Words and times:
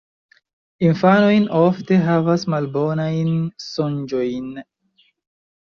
Infanoj 0.87 1.35
ofte 1.59 1.99
havas 2.07 2.45
malbonajn 2.55 3.29
sonĝojn. 3.67 4.49